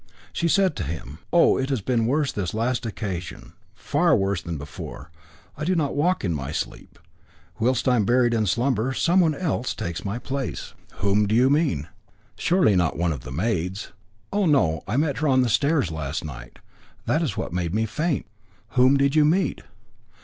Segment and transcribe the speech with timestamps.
[0.33, 1.59] She said to him: "Oh!
[1.59, 5.11] it has been worse this last occasion, far worse than before.
[5.55, 6.97] I do not walk in my sleep.
[7.59, 11.87] Whilst I am buried in slumber, someone else takes my place." "Whom do you mean?
[12.35, 13.91] Surely not one of the maids?"
[14.33, 14.81] "Oh, no.
[14.87, 16.57] I met her on the stairs last night,
[17.05, 18.25] that is what made me faint."
[18.69, 19.61] "Whom did you meet?"